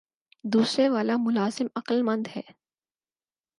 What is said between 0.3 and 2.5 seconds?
دوسرے والا ملازم عقلمند ہے